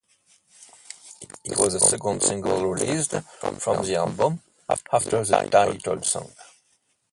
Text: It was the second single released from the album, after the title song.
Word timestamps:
It 1.43 1.55
was 1.59 1.73
the 1.73 1.79
second 1.79 2.23
single 2.23 2.65
released 2.73 3.11
from 3.11 3.85
the 3.85 3.97
album, 3.97 4.41
after 4.91 5.23
the 5.23 5.47
title 5.47 6.01
song. 6.01 6.31